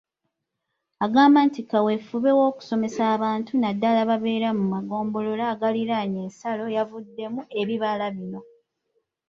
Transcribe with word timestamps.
Agamba 1.05 1.39
nti 1.47 1.61
kaweefube 1.69 2.29
w'okusomesa 2.37 3.01
abantu 3.15 3.51
naddala 3.55 3.99
ababeera 4.05 4.49
mu 4.57 4.63
magombolola 4.73 5.43
agaliranye 5.53 6.19
ensalo 6.25 6.63
yaavuddemu 6.75 7.41
ebibala 7.61 8.05
bino. 8.15 8.39